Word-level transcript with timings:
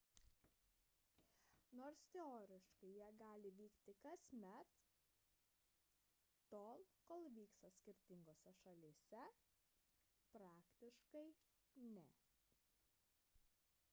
nors 1.79 1.99
teoriškai 2.15 2.87
jie 2.93 3.09
gali 3.19 3.51
vykti 3.59 3.93
kasmet 4.05 4.71
tol 6.55 6.83
kol 7.11 7.29
vyksta 7.37 7.71
skirtingose 7.77 8.55
šalyse 8.65 9.23
praktiškai– 10.37 11.27
ne 11.95 12.09